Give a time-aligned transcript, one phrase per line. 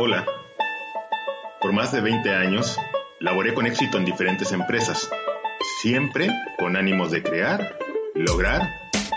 [0.00, 0.24] Hola.
[1.60, 2.78] Por más de 20 años,
[3.18, 5.10] laboré con éxito en diferentes empresas,
[5.82, 7.76] siempre con ánimos de crear,
[8.14, 8.62] lograr,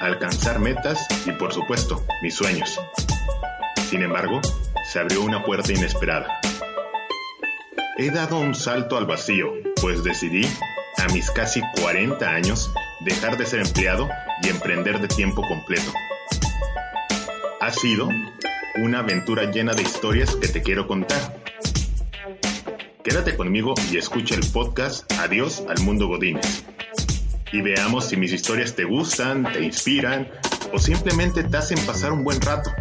[0.02, 2.80] alcanzar metas y por supuesto, mis sueños.
[3.92, 4.42] Sin embargo,
[4.84, 6.42] se abrió una puerta inesperada.
[8.00, 10.48] He dado un salto al vacío, pues decidí,
[10.98, 14.10] a mis casi 40 años, dejar de ser empleado
[14.42, 15.94] y emprender de tiempo completo.
[17.60, 18.10] Ha sido
[18.76, 21.38] una aventura llena de historias que te quiero contar.
[23.04, 26.64] Quédate conmigo y escucha el podcast Adiós al Mundo Godines.
[27.52, 30.30] Y veamos si mis historias te gustan, te inspiran
[30.72, 32.72] o simplemente te hacen pasar un buen rato.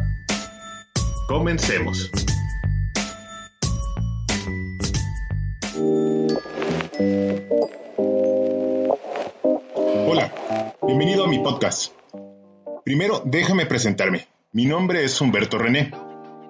[1.27, 2.11] Comencemos.
[10.07, 10.33] Hola,
[10.87, 11.93] bienvenido a mi podcast.
[12.85, 14.27] Primero, déjame presentarme.
[14.53, 15.93] Mi nombre es Humberto René.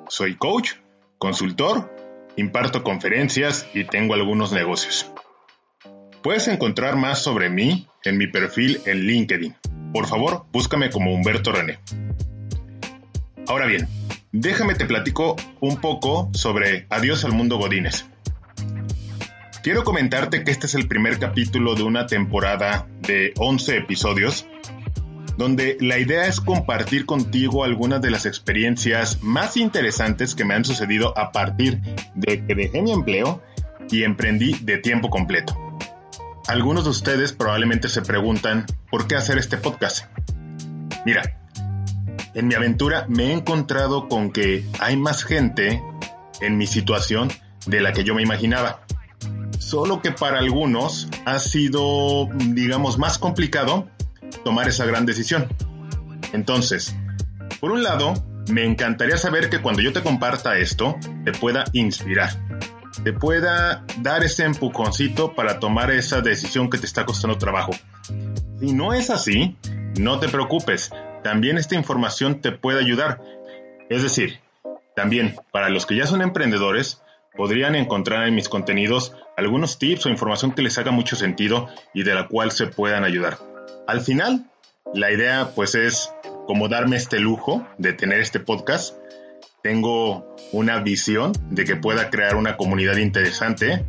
[0.08, 0.70] Soy coach,
[1.18, 1.94] consultor,
[2.34, 5.12] imparto conferencias y tengo algunos negocios.
[6.22, 9.54] Puedes encontrar más sobre mí en mi perfil en LinkedIn.
[9.92, 11.78] Por favor, búscame como Humberto René.
[13.46, 13.86] Ahora bien,
[14.32, 18.08] déjame te platico un poco sobre Adiós al Mundo Godines.
[19.62, 24.46] Quiero comentarte que este es el primer capítulo de una temporada de 11 episodios
[25.36, 30.64] donde la idea es compartir contigo algunas de las experiencias más interesantes que me han
[30.64, 31.80] sucedido a partir
[32.14, 33.42] de que dejé mi empleo
[33.90, 35.56] y emprendí de tiempo completo.
[36.46, 40.06] Algunos de ustedes probablemente se preguntan por qué hacer este podcast.
[41.06, 41.22] Mira,
[42.34, 45.82] en mi aventura me he encontrado con que hay más gente
[46.40, 47.30] en mi situación
[47.66, 48.80] de la que yo me imaginaba.
[49.58, 53.88] Solo que para algunos ha sido, digamos, más complicado
[54.44, 55.48] tomar esa gran decisión.
[56.32, 56.96] Entonces,
[57.60, 58.14] por un lado,
[58.50, 62.30] me encantaría saber que cuando yo te comparta esto, te pueda inspirar,
[63.04, 67.72] te pueda dar ese empujoncito para tomar esa decisión que te está costando trabajo.
[68.60, 69.56] Si no es así,
[69.98, 70.90] no te preocupes,
[71.22, 73.22] también esta información te puede ayudar.
[73.88, 74.40] Es decir,
[74.94, 77.02] también para los que ya son emprendedores,
[77.36, 82.02] podrían encontrar en mis contenidos algunos tips o información que les haga mucho sentido y
[82.02, 83.38] de la cual se puedan ayudar.
[83.86, 84.50] Al final,
[84.94, 86.12] la idea pues es
[86.46, 88.96] como darme este lujo de tener este podcast.
[89.62, 93.84] Tengo una visión de que pueda crear una comunidad interesante,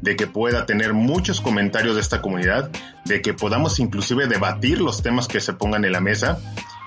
[0.00, 2.70] de que pueda tener muchos comentarios de esta comunidad,
[3.04, 6.38] de que podamos inclusive debatir los temas que se pongan en la mesa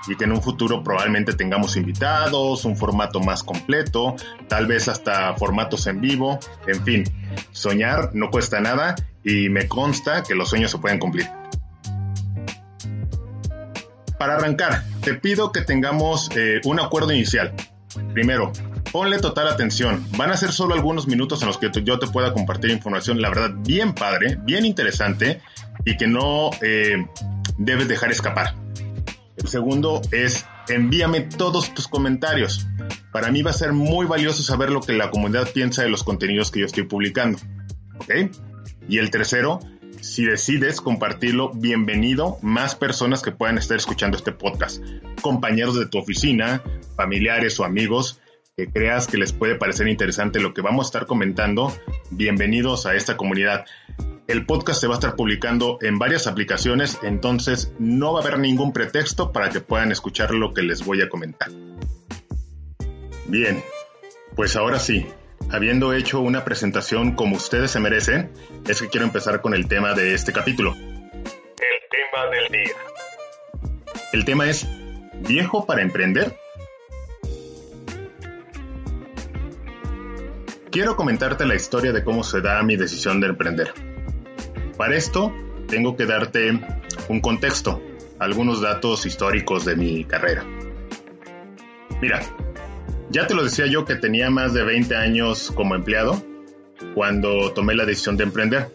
[0.08, 4.16] y que en un futuro probablemente tengamos invitados, un formato más completo,
[4.48, 7.04] tal vez hasta formatos en vivo, en fin,
[7.52, 11.28] soñar no cuesta nada y me consta que los sueños se pueden cumplir.
[14.20, 17.54] Para arrancar, te pido que tengamos eh, un acuerdo inicial.
[18.12, 18.52] Primero,
[18.92, 20.06] ponle total atención.
[20.18, 23.30] Van a ser solo algunos minutos en los que yo te pueda compartir información, la
[23.30, 25.40] verdad, bien padre, bien interesante
[25.86, 27.06] y que no eh,
[27.56, 28.54] debes dejar escapar.
[29.38, 32.68] El segundo es envíame todos tus comentarios.
[33.12, 36.04] Para mí va a ser muy valioso saber lo que la comunidad piensa de los
[36.04, 37.38] contenidos que yo estoy publicando.
[37.96, 38.36] ¿Ok?
[38.86, 39.60] Y el tercero,
[40.00, 44.82] si decides compartirlo, bienvenido más personas que puedan estar escuchando este podcast.
[45.20, 46.62] Compañeros de tu oficina,
[46.96, 48.20] familiares o amigos
[48.56, 51.72] que creas que les puede parecer interesante lo que vamos a estar comentando,
[52.10, 53.64] bienvenidos a esta comunidad.
[54.26, 58.38] El podcast se va a estar publicando en varias aplicaciones, entonces no va a haber
[58.38, 61.50] ningún pretexto para que puedan escuchar lo que les voy a comentar.
[63.26, 63.62] Bien,
[64.36, 65.06] pues ahora sí,
[65.48, 68.30] habiendo hecho una presentación como ustedes se merecen,
[68.68, 70.74] es que quiero empezar con el tema de este capítulo.
[70.74, 70.98] El
[71.90, 72.76] tema del día.
[74.12, 74.66] El tema es
[75.26, 76.36] ¿viejo para emprender?
[80.70, 83.72] Quiero comentarte la historia de cómo se da mi decisión de emprender.
[84.76, 85.34] Para esto,
[85.66, 86.60] tengo que darte
[87.08, 87.82] un contexto,
[88.20, 90.44] algunos datos históricos de mi carrera.
[92.00, 92.20] Mira,
[93.10, 96.22] ya te lo decía yo que tenía más de 20 años como empleado
[96.94, 98.68] cuando tomé la decisión de emprender.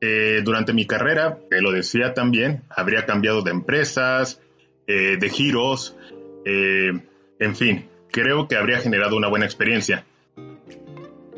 [0.00, 4.40] Eh, durante mi carrera, te lo decía también, habría cambiado de empresas,
[4.86, 5.96] eh, de giros,
[6.44, 6.92] eh,
[7.38, 10.04] en fin, creo que habría generado una buena experiencia.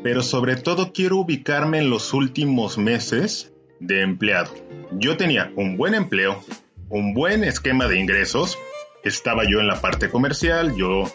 [0.03, 4.53] Pero sobre todo quiero ubicarme en los últimos meses de empleado.
[4.91, 6.43] Yo tenía un buen empleo,
[6.89, 8.57] un buen esquema de ingresos,
[9.03, 11.05] estaba yo en la parte comercial, yo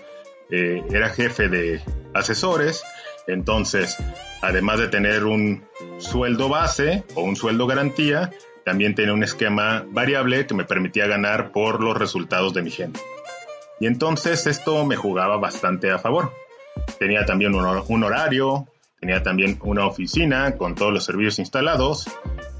[0.52, 1.81] eh, era jefe de
[2.14, 2.84] asesores,
[3.26, 3.96] entonces,
[4.43, 5.64] además de tener un
[5.99, 8.31] sueldo base o un sueldo garantía,
[8.64, 13.00] también tenía un esquema variable que me permitía ganar por los resultados de mi gente.
[13.81, 16.32] Y entonces esto me jugaba bastante a favor.
[16.98, 18.69] tenía también un, horario,
[19.00, 22.06] tenía también una oficina con todos los servicios instalados,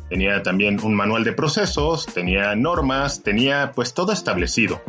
[0.09, 4.81] tenía también un manual de procesos, tenía normas, tenía pues todo establecido.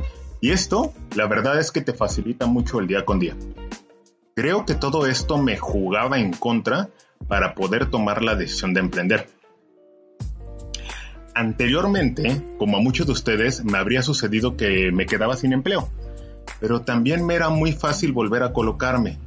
[0.43, 3.33] Y esto, la verdad es que te facilita mucho el día con día.
[4.35, 6.89] Creo que todo esto me jugaba en contra
[7.29, 9.29] para poder tomar la decisión de emprender.
[11.33, 15.87] Anteriormente, como a muchos de ustedes, me habría sucedido que me quedaba sin empleo,
[16.59, 19.19] pero también me era muy fácil volver a colocarme,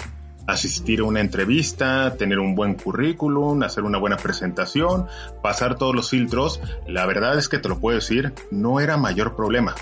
[0.47, 5.07] asistir a una entrevista, tener un buen currículum, hacer una buena presentación,
[5.43, 6.61] pasar todos los filtros.
[6.87, 9.75] La verdad es que te lo puedo decir, no era mayor problema.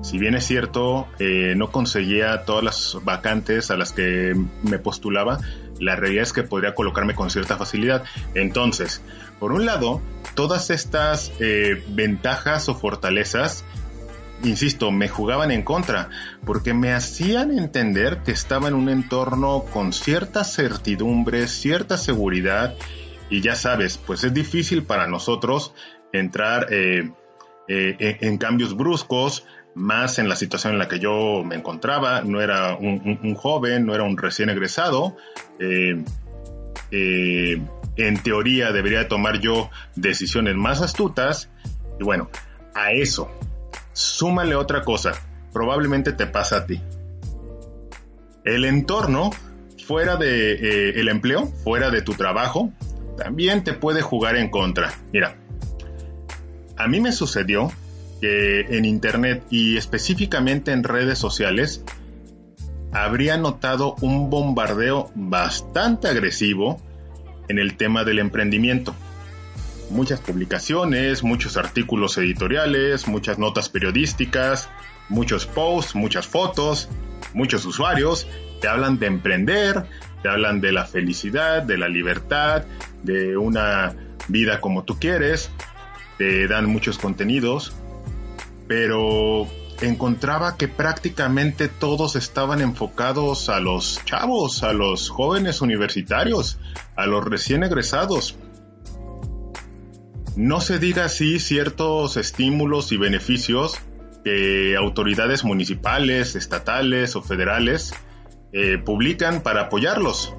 [0.00, 5.40] Si bien es cierto, eh, no conseguía todas las vacantes a las que me postulaba,
[5.80, 8.04] la realidad es que podría colocarme con cierta facilidad.
[8.34, 9.02] Entonces,
[9.40, 10.00] por un lado,
[10.34, 13.64] todas estas eh, ventajas o fortalezas,
[14.44, 16.10] insisto, me jugaban en contra,
[16.46, 22.76] porque me hacían entender que estaba en un entorno con cierta certidumbre, cierta seguridad,
[23.30, 25.74] y ya sabes, pues es difícil para nosotros
[26.12, 27.10] entrar eh,
[27.68, 29.44] en cambios bruscos,
[29.78, 33.94] más en la situación en la que yo me encontraba, no era un, joven, no
[33.94, 35.16] era un recién egresado.
[35.58, 36.04] Eh,
[36.90, 37.62] eh,
[37.96, 41.50] en teoría debería tomar yo decisiones más astutas.
[41.98, 42.28] Y bueno,
[42.74, 43.30] a eso,
[43.92, 45.12] súmale otra cosa,
[45.52, 46.82] probablemente te pasa a ti.
[48.44, 49.30] El entorno
[49.86, 52.72] fuera de eh, empleo, fuera de tu trabajo,
[53.16, 54.92] también te puede jugar en contra.
[55.12, 55.36] Mira,
[56.76, 57.70] a mí me sucedió
[58.20, 61.84] que en Internet y específicamente en redes sociales
[62.92, 66.80] habría notado un bombardeo bastante agresivo
[67.48, 68.94] en el tema del emprendimiento.
[69.90, 74.68] Muchas publicaciones, muchos artículos editoriales, muchas notas periodísticas,
[75.08, 76.88] muchos posts, muchas fotos,
[77.32, 78.26] muchos usuarios
[78.60, 79.84] te hablan de emprender,
[80.22, 82.64] te hablan de la felicidad, de la libertad,
[83.02, 83.94] de una
[84.28, 85.50] vida como tú quieres,
[86.18, 87.72] te dan muchos contenidos
[88.68, 89.48] pero
[89.80, 96.58] encontraba que prácticamente todos estaban enfocados a los chavos, a los jóvenes universitarios,
[96.94, 98.36] a los recién egresados.
[100.36, 103.80] No se diga así ciertos estímulos y beneficios
[104.24, 107.94] que autoridades municipales, estatales o federales
[108.52, 110.34] eh, publican para apoyarlos.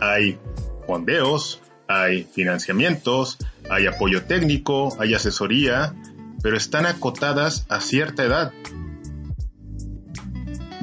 [0.00, 0.38] Hay
[0.86, 3.38] fondeos, hay financiamientos,
[3.68, 5.94] hay apoyo técnico, hay asesoría,
[6.42, 8.52] pero están acotadas a cierta edad.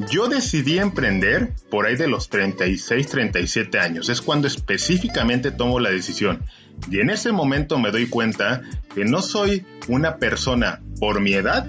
[0.10, 4.08] Yo decidí emprender por ahí de los 36, 37 años.
[4.10, 6.44] Es cuando específicamente tomo la decisión.
[6.90, 8.62] Y en ese momento me doy cuenta
[8.96, 11.68] que no soy una persona por mi edad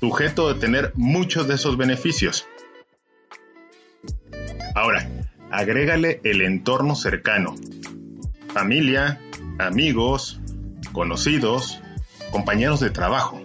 [0.00, 2.46] sujeto de tener muchos de esos beneficios.
[4.74, 5.08] Ahora,
[5.50, 7.54] agrégale el entorno cercano.
[8.52, 9.20] Familia,
[9.58, 10.40] amigos,
[10.92, 11.80] conocidos,
[12.34, 13.40] compañeros de trabajo.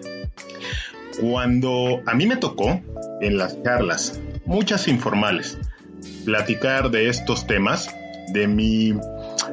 [1.22, 2.82] Cuando a mí me tocó,
[3.22, 5.60] en las charlas, muchas informales,
[6.26, 7.94] platicar de estos temas,
[8.34, 8.96] de mi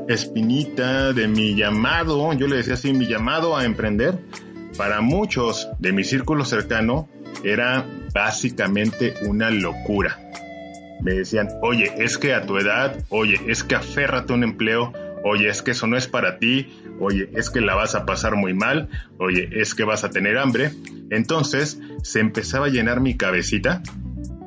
[0.09, 4.19] espinita, de mi llamado, yo le decía así, mi llamado a emprender,
[4.79, 7.07] para muchos de mi círculo cercano
[7.45, 7.85] era
[8.15, 10.19] básicamente una locura.
[11.03, 14.95] Me decían, oye, es que a tu edad, oye, es que aférrate a un empleo,
[15.29, 16.69] oye, es que eso no es para ti,
[17.01, 20.39] oye, es que la vas a pasar muy mal, oye, es que vas a tener
[20.39, 20.73] hambre.
[21.11, 23.83] Entonces se empezaba a llenar mi cabecita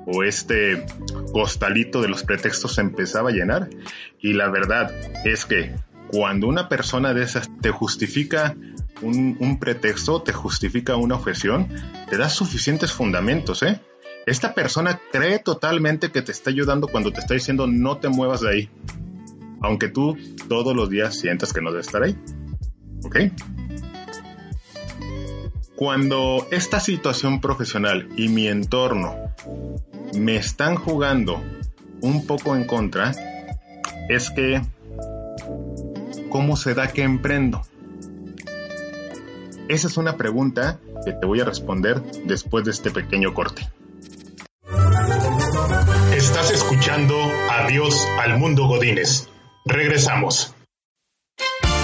[0.05, 0.86] o este
[1.33, 3.69] costalito de los pretextos se empezaba a llenar
[4.19, 4.91] y la verdad
[5.25, 5.75] es que
[6.07, 8.55] cuando una persona de esas te justifica
[9.01, 11.67] un, un pretexto, te justifica una objeción,
[12.09, 13.79] te da suficientes fundamentos, ¿eh?
[14.25, 18.41] Esta persona cree totalmente que te está ayudando cuando te está diciendo no te muevas
[18.41, 18.69] de ahí
[19.61, 22.17] aunque tú todos los días sientas que no debes estar ahí.
[23.03, 23.17] ¿Ok?
[25.75, 29.15] Cuando esta situación profesional y mi entorno
[30.13, 31.41] me están jugando
[32.01, 33.13] un poco en contra,
[34.09, 34.61] es que,
[36.29, 37.61] ¿cómo se da que emprendo?
[39.69, 43.69] Esa es una pregunta que te voy a responder después de este pequeño corte.
[46.13, 47.15] Estás escuchando
[47.49, 49.29] Adiós al Mundo Godínez
[49.69, 50.55] Regresamos.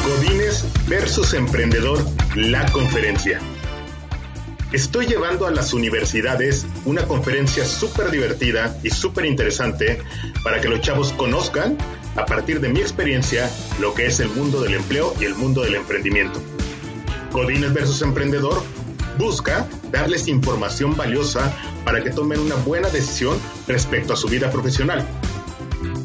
[0.03, 2.03] Godines versus Emprendedor,
[2.35, 3.39] la conferencia.
[4.73, 10.01] Estoy llevando a las universidades una conferencia súper divertida y súper interesante
[10.43, 11.77] para que los chavos conozcan,
[12.15, 15.61] a partir de mi experiencia, lo que es el mundo del empleo y el mundo
[15.61, 16.41] del emprendimiento.
[17.31, 18.63] Godines versus Emprendedor
[19.19, 25.07] busca darles información valiosa para que tomen una buena decisión respecto a su vida profesional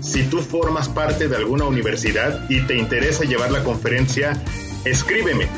[0.00, 4.32] Si tú formas parte de alguna universidad y te interesa llevar la conferencia,
[4.84, 5.49] escríbeme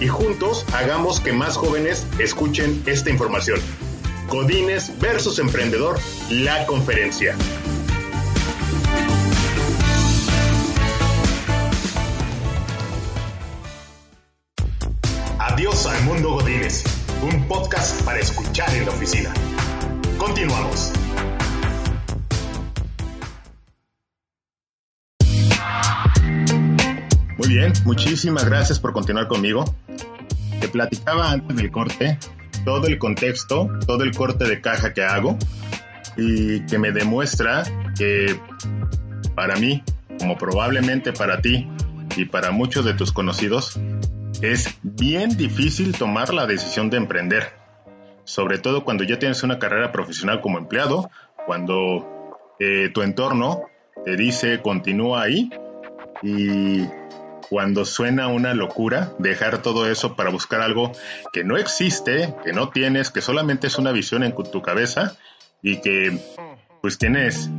[0.00, 3.60] y juntos hagamos que más jóvenes escuchen esta información.
[4.28, 5.98] Codines versus Emprendedor,
[6.30, 7.36] la conferencia.
[15.38, 16.82] Adiós al mundo Godines,
[17.22, 19.32] un podcast para escuchar en la oficina.
[20.16, 20.92] Continuamos.
[27.42, 29.64] Muy bien, muchísimas gracias por continuar conmigo.
[30.60, 32.16] Te platicaba antes del corte
[32.64, 35.36] todo el contexto, todo el corte de caja que hago
[36.16, 37.64] y que me demuestra
[37.98, 38.38] que
[39.34, 39.82] para mí,
[40.20, 41.68] como probablemente para ti
[42.16, 43.76] y para muchos de tus conocidos,
[44.40, 47.54] es bien difícil tomar la decisión de emprender,
[48.22, 51.10] sobre todo cuando ya tienes una carrera profesional como empleado,
[51.44, 53.62] cuando eh, tu entorno
[54.04, 55.50] te dice continúa ahí
[56.22, 56.86] y
[57.52, 60.92] cuando suena una locura dejar todo eso para buscar algo
[61.34, 65.18] que no existe, que no tienes, que solamente es una visión en tu cabeza
[65.60, 66.18] y que
[66.80, 67.50] pues tienes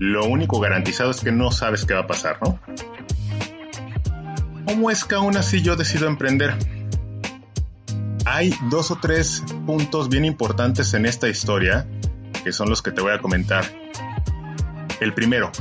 [0.00, 2.58] lo único garantizado es que no sabes qué va a pasar, ¿no?
[4.64, 6.56] ¿Cómo es que aún así yo decido emprender?
[8.24, 11.86] Hay dos o tres puntos bien importantes en esta historia
[12.42, 13.64] que son los que te voy a comentar.
[14.98, 15.52] El primero,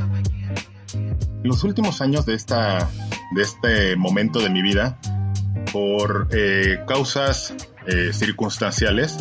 [1.44, 2.90] los últimos años de esta
[3.32, 4.98] de este momento de mi vida
[5.72, 7.54] por eh, causas
[7.88, 9.18] eh, circunstanciales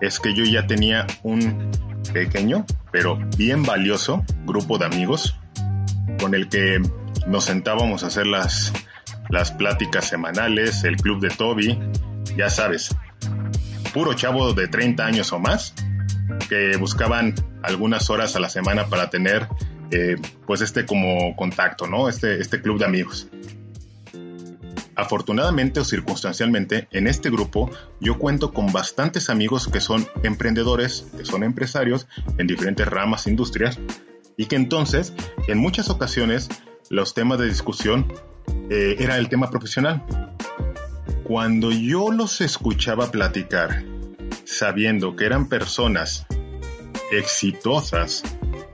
[0.00, 1.70] es que yo ya tenía un
[2.12, 5.38] pequeño pero bien valioso grupo de amigos
[6.20, 6.80] con el que
[7.26, 8.72] nos sentábamos a hacer las,
[9.28, 11.78] las pláticas semanales, el club de Toby,
[12.36, 12.94] ya sabes,
[13.92, 15.74] puro chavo de 30 años o más
[16.48, 19.48] que buscaban algunas horas a la semana para tener
[19.90, 20.16] eh,
[20.46, 22.08] pues este como contacto, ¿no?
[22.08, 23.28] Este, este club de amigos.
[24.94, 31.24] Afortunadamente o circunstancialmente, en este grupo yo cuento con bastantes amigos que son emprendedores, que
[31.26, 33.78] son empresarios en diferentes ramas, industrias,
[34.38, 35.12] y que entonces,
[35.48, 36.48] en muchas ocasiones,
[36.88, 38.12] los temas de discusión
[38.70, 40.02] eh, era el tema profesional.
[41.24, 43.84] Cuando yo los escuchaba platicar,
[44.44, 46.26] sabiendo que eran personas
[47.12, 48.22] exitosas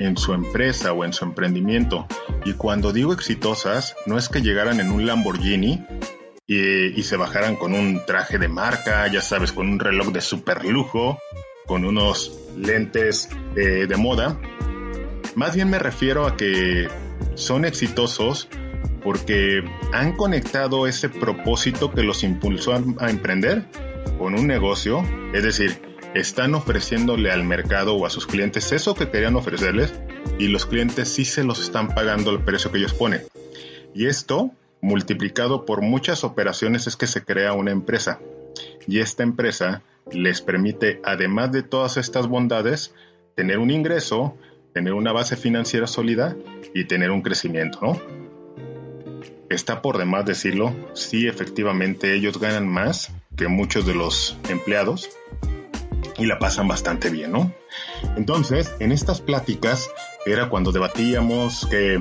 [0.02, 2.06] en su empresa o en su emprendimiento.
[2.44, 5.85] Y cuando digo exitosas, no es que llegaran en un Lamborghini
[6.47, 10.64] y, se bajaran con un traje de marca, ya sabes, con un reloj de super
[10.64, 11.18] lujo,
[11.66, 14.38] con unos lentes de, de moda.
[15.35, 16.88] Más bien me refiero a que
[17.35, 18.49] son exitosos
[19.02, 23.66] porque han conectado ese propósito que los impulsó a emprender
[24.18, 29.09] con un negocio, es decir, están ofreciéndole al mercado o a sus clientes eso que
[29.09, 29.95] querían ofrecerles
[30.38, 33.23] y los clientes sí se los están pagando el precio que ellos ponen.
[33.95, 34.50] Y esto,
[34.81, 38.21] multiplicado por muchas operaciones, es que se crea una empresa.
[38.87, 42.95] Y esta empresa les permite, además de todas estas bondades,
[43.35, 44.37] tener un ingreso,
[44.75, 46.37] tener una base financiera sólida
[46.75, 48.00] y tener un crecimiento, ¿no?
[49.49, 55.11] Está por demás decirlo, sí efectivamente ellos ganan más que muchos de los empleados,
[56.23, 57.52] y la pasan bastante bien, ¿no?
[58.17, 59.91] Entonces, en estas pláticas
[60.25, 62.00] era cuando debatíamos que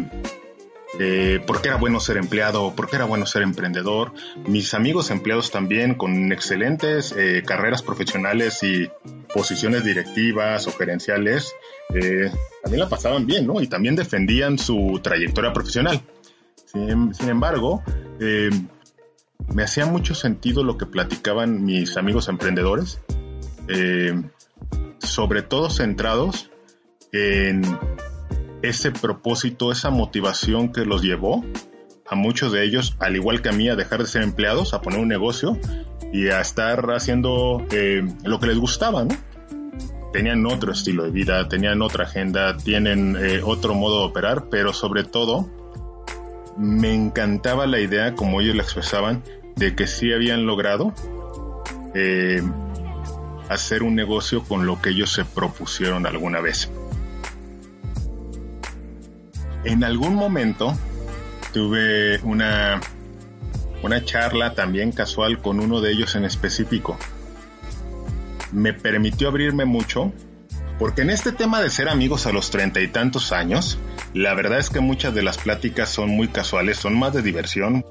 [1.00, 4.14] eh, por qué era bueno ser empleado, por qué era bueno ser emprendedor.
[4.46, 8.90] Mis amigos empleados también con excelentes eh, carreras profesionales y
[9.34, 11.56] posiciones directivas o gerenciales,
[11.96, 13.60] eh, también la pasaban bien, ¿no?
[13.60, 16.00] Y también defendían su trayectoria profesional.
[16.66, 17.84] Sin, sin embargo,
[18.20, 23.00] me hacía mucho sentido lo que platicaban mis amigos emprendedores
[23.74, 24.14] eh,
[25.00, 26.52] sobre todo centrados
[27.12, 27.62] en
[28.62, 31.44] ese propósito, esa motivación que los llevó
[32.08, 34.82] a muchos de ellos, al igual que a mí, a dejar de ser empleados, a
[34.82, 35.58] poner un negocio
[36.12, 39.16] y a estar haciendo eh, lo que les gustaba, ¿no?
[40.12, 44.74] Tenían otro estilo de vida, tenían otra agenda, tienen eh, otro modo de operar, pero
[44.74, 45.50] sobre todo
[46.58, 49.24] me encantaba la idea, como ellos la expresaban,
[49.56, 50.94] de que sí habían logrado
[51.96, 52.42] eh,
[53.54, 56.70] hacer un negocio con lo que ellos se propusieron alguna vez.
[59.64, 60.74] En algún momento
[61.54, 62.80] tuve una,
[63.84, 66.98] una charla también casual con uno de ellos en específico.
[68.52, 70.14] Me permitió abrirme mucho
[70.80, 73.78] porque en este tema de ser amigos a los treinta y tantos años,
[74.14, 77.86] la verdad es que muchas de las pláticas son muy casuales, son más de diversión.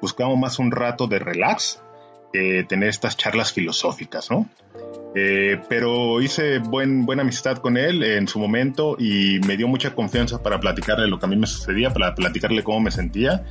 [0.00, 1.82] Buscamos más un rato de relax
[2.32, 4.48] que tener estas charlas filosóficas, ¿no?
[5.14, 9.94] Eh, pero hice buen, buena amistad con él en su momento y me dio mucha
[9.94, 13.44] confianza para platicarle lo que a mí me sucedía, para platicarle cómo me sentía.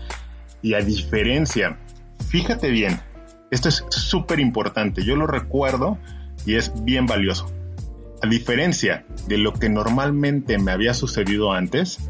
[0.62, 1.78] Y a diferencia,
[2.30, 3.00] fíjate bien,
[3.52, 5.98] esto es súper importante, yo lo recuerdo
[6.46, 7.52] y es bien valioso.
[8.22, 12.10] A diferencia de lo que normalmente me había sucedido antes,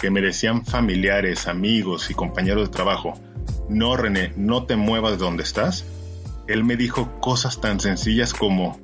[0.00, 3.14] que me decían familiares, amigos y compañeros de trabajo,
[3.68, 5.84] no René, no te muevas de donde estás,
[6.50, 8.80] él me dijo cosas tan sencillas como,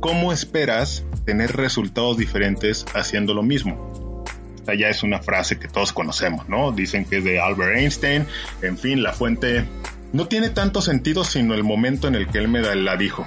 [0.00, 4.24] ¿cómo esperas tener resultados diferentes haciendo lo mismo?
[4.56, 6.72] Esta ya es una frase que todos conocemos, ¿no?
[6.72, 8.26] Dicen que es de Albert Einstein,
[8.62, 9.64] en fin, la fuente
[10.12, 13.26] no tiene tanto sentido sino el momento en el que él me la dijo.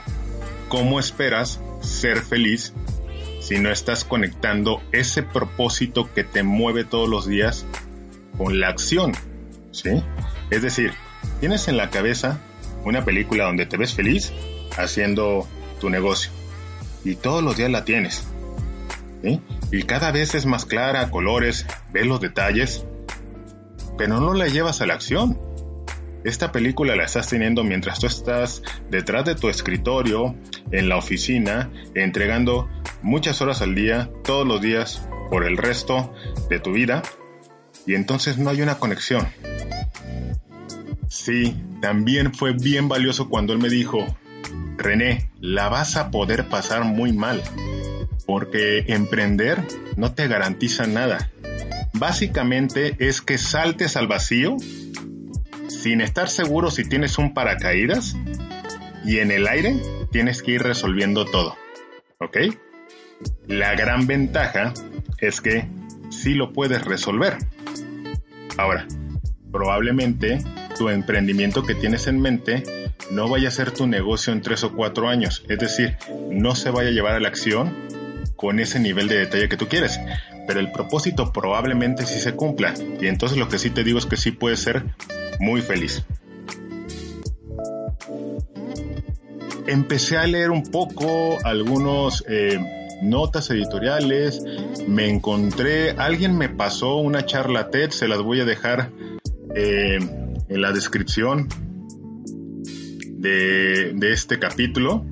[0.70, 2.74] ¿Cómo esperas ser feliz
[3.40, 7.66] si no estás conectando ese propósito que te mueve todos los días
[8.38, 9.14] con la acción?
[9.72, 10.04] ¿Sí?
[10.50, 10.94] Es decir,
[11.40, 12.40] tienes en la cabeza
[12.88, 14.34] una película donde te ves feliz
[14.78, 15.48] haciendo
[15.80, 16.32] tu negocio
[17.04, 18.28] y todos los días la tienes.
[19.72, 22.86] Y cada vez es más clara, colores, ves los detalles,
[23.98, 25.40] pero no la llevas a la acción.
[26.24, 30.36] Esta película la estás teniendo mientras tú estás detrás de tu escritorio,
[30.72, 32.70] en la oficina, entregando
[33.02, 36.14] muchas horas al día, todos los días, por el resto
[36.50, 37.02] de tu vida,
[37.86, 39.28] y entonces no hay una conexión.
[41.28, 44.08] Sí, también fue bien valioso cuando él me dijo,
[44.78, 47.44] René, la vas a poder pasar muy mal,
[48.26, 49.62] porque emprender
[49.98, 51.30] no te garantiza nada.
[51.92, 54.56] Básicamente es que saltes al vacío
[55.68, 58.16] sin estar seguro si tienes un paracaídas
[59.04, 59.76] y en el aire
[60.14, 61.58] tienes que ir resolviendo todo.
[62.22, 62.38] ¿Ok?
[63.48, 64.74] La gran ventaja
[65.18, 65.68] es que
[66.10, 67.38] sí lo puedes resolver.
[68.58, 68.88] Ahora,
[69.52, 70.40] probablemente
[70.78, 72.64] tu emprendimiento que tienes en mente
[73.12, 75.44] no vaya a ser tu negocio en tres o cuatro años.
[75.50, 75.98] Es decir,
[76.30, 77.74] no se vaya a llevar a la acción
[78.36, 80.00] con ese nivel de detalle que tú quieres.
[80.48, 82.74] Pero el propósito probablemente sí se cumpla.
[83.02, 84.84] Y entonces lo que sí te digo es que sí puedes ser
[85.40, 86.04] muy feliz.
[89.66, 92.58] Empecé a leer un poco algunos eh,
[93.02, 94.42] notas editoriales,
[94.88, 98.92] me encontré, alguien me pasó una charla TED, se las voy a dejar
[99.56, 100.00] eh,
[100.50, 101.48] en la descripción
[103.18, 105.06] de, este capítulo.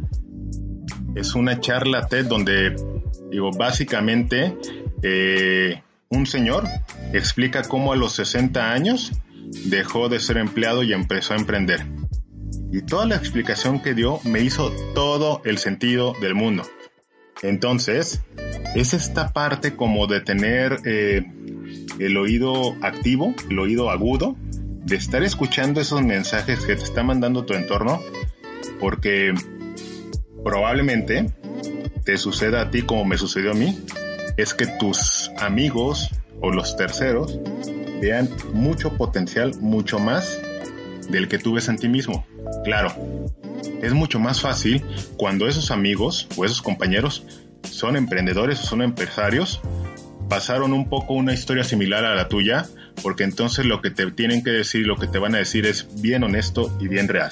[1.15, 2.75] Es una charla TED donde,
[3.29, 4.57] digo, básicamente
[5.01, 6.65] eh, un señor
[7.13, 9.11] explica cómo a los 60 años
[9.65, 11.85] dejó de ser empleado y empezó a emprender.
[12.71, 16.63] Y toda la explicación que dio me hizo todo el sentido del mundo.
[17.41, 18.21] Entonces,
[18.75, 21.23] es esta parte como de tener eh,
[21.99, 24.35] el oído activo, el oído agudo,
[24.85, 28.01] de estar escuchando esos mensajes que te está mandando tu entorno,
[28.79, 29.33] porque
[30.43, 31.31] probablemente
[32.03, 33.83] te suceda a ti como me sucedió a mí,
[34.37, 37.39] es que tus amigos o los terceros
[37.99, 40.39] vean mucho potencial, mucho más
[41.09, 42.27] del que tú ves en ti mismo.
[42.63, 42.93] Claro,
[43.81, 44.83] es mucho más fácil
[45.17, 47.25] cuando esos amigos o esos compañeros
[47.63, 49.61] son emprendedores o son empresarios,
[50.29, 52.67] pasaron un poco una historia similar a la tuya,
[53.01, 55.87] porque entonces lo que te tienen que decir, lo que te van a decir es
[56.01, 57.31] bien honesto y bien real.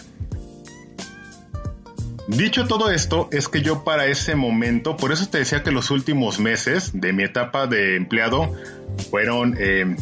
[2.27, 5.91] Dicho todo esto, es que yo para ese momento, por eso te decía que los
[5.91, 8.53] últimos meses de mi etapa de empleado
[9.09, 9.97] fueron eh,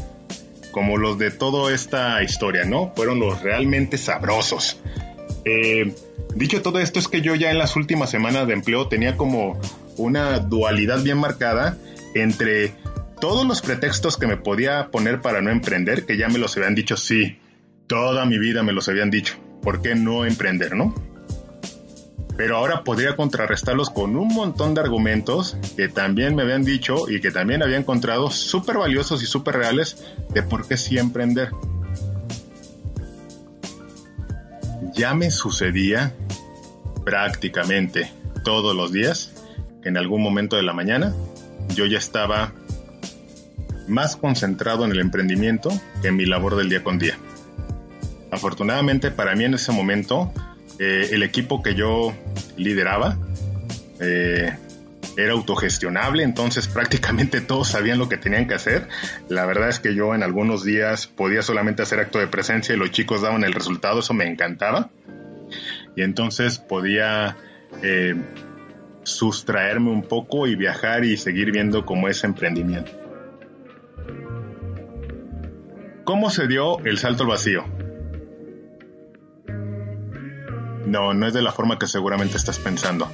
[0.72, 2.94] como los de toda esta historia, ¿no?
[2.96, 4.80] Fueron los realmente sabrosos.
[5.46, 5.96] Eh,
[6.36, 9.60] dicho todo esto, es que yo ya en las últimas semanas de empleo tenía como
[9.98, 11.78] una dualidad bien marcada
[12.14, 12.74] entre
[13.22, 16.76] todos los pretextos que me podía poner para no emprender, que ya me los habían
[16.76, 17.40] dicho, sí,
[17.88, 20.94] toda mi vida me los habían dicho, ¿por qué no emprender, no?
[22.42, 27.22] pero ahora podría contrarrestarlos con un montón de argumentos que también me habían dicho y
[27.22, 30.04] que también había encontrado súper valiosos y súper reales
[30.34, 31.52] de por qué sí emprender.
[34.96, 36.16] Ya me sucedía
[37.06, 38.12] prácticamente
[38.44, 39.34] todos los días
[39.84, 41.14] que en algún momento de la mañana
[41.76, 42.54] yo ya estaba
[43.92, 45.70] más concentrado en el emprendimiento
[46.02, 47.18] que en mi labor del día con día.
[48.32, 50.34] Afortunadamente para mí en ese momento
[50.80, 52.14] eh, el equipo que yo
[52.58, 53.18] lideraba
[54.00, 54.56] eh,
[55.18, 58.88] era autogestionable, entonces prácticamente todos sabían lo que tenían que hacer.
[59.30, 62.78] La verdad es que yo en algunos días podía solamente hacer acto de presencia y
[62.78, 64.90] los chicos daban el resultado, eso me encantaba.
[65.96, 67.36] Y entonces podía
[67.84, 68.16] eh,
[69.04, 73.01] sustraerme un poco y viajar y seguir viendo cómo es emprendimiento.
[76.04, 77.64] ¿Cómo se dio el salto al vacío?
[80.86, 83.10] No, no es de la forma que seguramente estás pensando.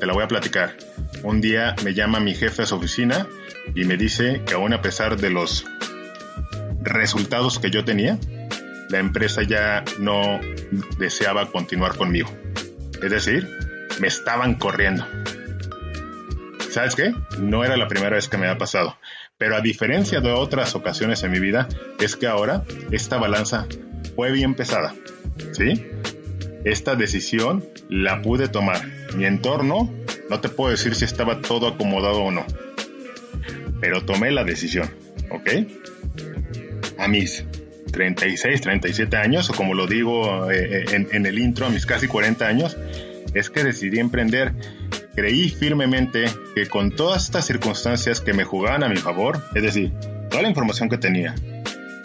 [0.00, 0.76] Te la voy a platicar.
[1.22, 3.26] Un día me llama mi jefe a su oficina
[3.74, 5.64] y me dice que aún a pesar de los
[6.82, 8.18] resultados que yo tenía,
[8.90, 10.40] la empresa ya no
[10.98, 12.28] deseaba continuar conmigo.
[13.02, 13.48] Es decir,
[14.00, 15.06] me estaban corriendo.
[16.70, 17.14] ¿Sabes qué?
[17.38, 18.98] No era la primera vez que me ha pasado.
[19.38, 21.68] Pero a diferencia de otras ocasiones en mi vida,
[22.00, 23.66] es que ahora esta balanza
[24.14, 24.94] fue bien pesada.
[25.52, 25.84] ¿Sí?
[26.64, 28.80] Esta decisión la pude tomar.
[29.14, 29.92] Mi entorno,
[30.30, 32.46] no te puedo decir si estaba todo acomodado o no.
[33.80, 34.90] Pero tomé la decisión.
[35.30, 35.50] ¿Ok?
[36.98, 37.44] A mis
[37.92, 42.08] 36, 37 años, o como lo digo eh, eh, en, el intro, a mis casi
[42.08, 42.76] 40 años,
[43.34, 44.54] es que decidí emprender.
[45.16, 49.92] Creí firmemente que con todas estas circunstancias que me jugaban a mi favor, es decir,
[50.30, 51.34] toda la información que tenía,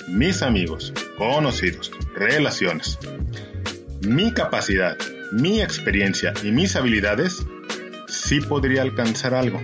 [0.08, 2.98] mis amigos, conocidos, relaciones,
[4.02, 4.98] mi capacidad,
[5.32, 7.46] mi experiencia y mis habilidades,
[8.08, 9.62] sí podría alcanzar algo.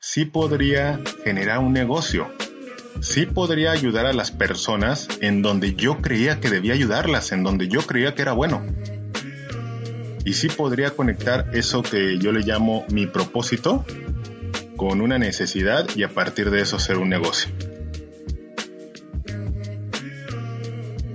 [0.00, 2.28] Sí podría generar un negocio
[3.00, 7.68] sí podría ayudar a las personas en donde yo creía que debía ayudarlas, en donde
[7.68, 8.64] yo creía que era bueno.
[10.24, 13.84] Y sí podría conectar eso que yo le llamo mi propósito
[14.76, 17.52] con una necesidad y a partir de eso hacer un negocio.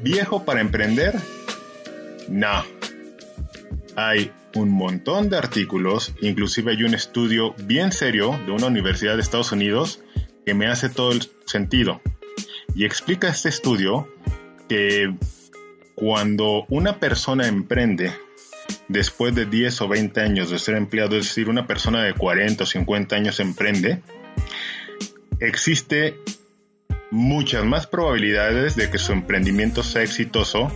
[0.03, 1.15] ¿Viejo para emprender?
[2.29, 2.63] No.
[3.95, 9.21] Hay un montón de artículos, inclusive hay un estudio bien serio de una universidad de
[9.21, 10.01] Estados Unidos
[10.45, 12.01] que me hace todo el sentido.
[12.75, 14.07] Y explica este estudio
[14.69, 15.13] que
[15.95, 18.13] cuando una persona emprende
[18.87, 22.63] después de 10 o 20 años de ser empleado, es decir, una persona de 40
[22.63, 24.01] o 50 años emprende,
[25.39, 26.17] existe
[27.11, 30.71] muchas más probabilidades de que su emprendimiento sea exitoso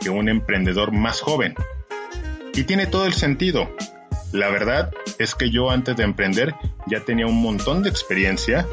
[0.00, 1.54] que un emprendedor más joven.
[2.54, 3.70] Y tiene todo el sentido.
[4.32, 6.54] La verdad es que yo antes de emprender
[6.86, 8.66] ya tenía un montón de experiencia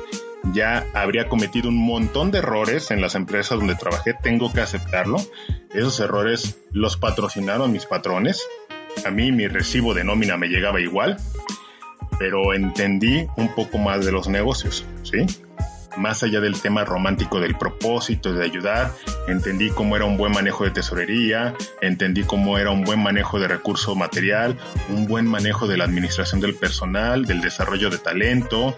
[0.51, 5.17] ya habría cometido un montón de errores en las empresas donde trabajé, tengo que aceptarlo.
[5.73, 8.45] Esos errores los patrocinaron mis patrones.
[9.06, 11.17] A mí mi recibo de nómina me llegaba igual,
[12.19, 15.25] pero entendí un poco más de los negocios, ¿sí?
[15.97, 18.91] más allá del tema romántico del propósito de ayudar,
[19.27, 23.47] entendí cómo era un buen manejo de tesorería, entendí cómo era un buen manejo de
[23.47, 24.58] recurso material,
[24.89, 28.77] un buen manejo de la administración del personal, del desarrollo de talento,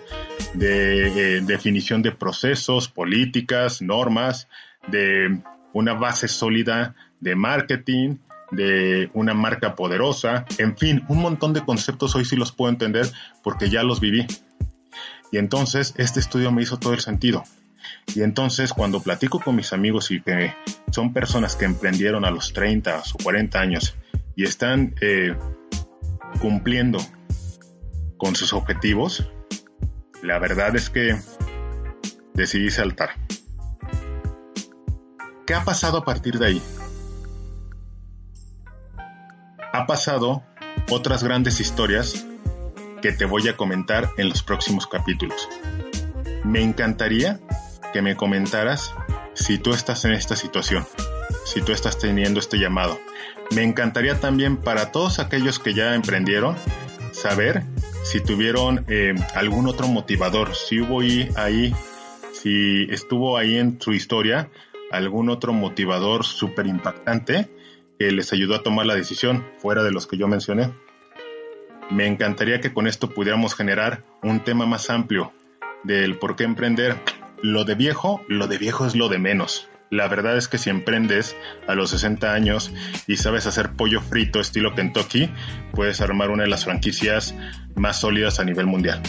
[0.53, 4.47] de eh, definición de procesos, políticas, normas,
[4.87, 5.39] de
[5.73, 8.17] una base sólida de marketing,
[8.51, 13.09] de una marca poderosa, en fin, un montón de conceptos hoy sí los puedo entender
[13.43, 14.25] porque ya los viví.
[15.31, 17.43] Y entonces este estudio me hizo todo el sentido.
[18.13, 20.53] Y entonces cuando platico con mis amigos y que
[20.91, 23.95] son personas que emprendieron a los 30 o 40 años
[24.35, 25.35] y están eh,
[26.39, 26.99] cumpliendo
[28.17, 29.29] con sus objetivos,
[30.23, 31.15] la verdad es que
[32.33, 33.09] decidí saltar.
[35.45, 36.61] ¿Qué ha pasado a partir de ahí?
[39.75, 40.41] Ha pasado
[40.89, 42.25] otras grandes historias
[43.01, 45.49] que te voy a comentar en los próximos capítulos.
[46.45, 47.41] Me encantaría
[47.91, 48.93] que me comentaras
[49.33, 50.87] si tú estás en esta situación,
[51.43, 52.97] si tú estás teniendo este llamado.
[53.53, 56.55] Me encantaría también para todos aquellos que ya emprendieron
[57.11, 57.65] saber
[58.05, 61.01] si tuvieron eh, algún otro motivador, si hubo
[61.35, 61.75] ahí,
[62.31, 64.49] si estuvo ahí en su historia
[64.89, 67.49] algún otro motivador súper impactante
[67.99, 70.71] que les ayudó a tomar la decisión fuera de los que yo mencioné.
[71.91, 75.33] Me encantaría que con esto pudiéramos generar un tema más amplio
[75.83, 76.95] del por qué emprender.
[77.41, 79.69] Lo de viejo, lo de viejo es lo de menos.
[79.91, 81.35] La verdad es que si emprendes
[81.67, 82.73] a los 60 años
[83.07, 85.29] y sabes hacer pollo frito estilo Kentucky,
[85.73, 87.35] puedes armar una de las franquicias
[87.75, 89.01] más sólidas a nivel mundial.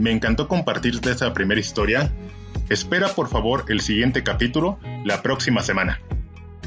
[0.00, 2.10] Me encantó compartirte esta primera historia
[2.70, 6.00] Espera por favor el siguiente capítulo la próxima semana.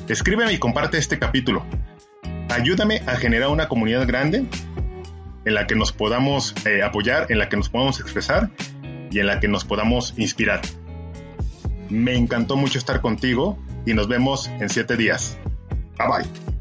[0.10, 1.64] Escríbeme y comparte este capítulo.
[2.50, 4.46] Ayúdame a generar una comunidad grande
[5.46, 8.50] en la que nos podamos eh, apoyar, en la que nos podamos expresar
[9.12, 10.62] y en la que nos podamos inspirar.
[11.90, 15.38] Me encantó mucho estar contigo y nos vemos en siete días.
[15.98, 16.53] Bye bye.